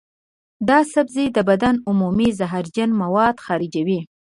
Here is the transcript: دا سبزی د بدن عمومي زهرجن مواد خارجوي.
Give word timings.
دا 0.69 0.79
سبزی 0.93 1.25
د 1.33 1.37
بدن 1.49 1.75
عمومي 1.89 2.29
زهرجن 2.39 2.89
مواد 3.01 3.35
خارجوي. 3.45 3.99